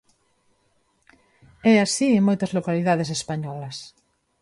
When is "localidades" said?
2.57-3.09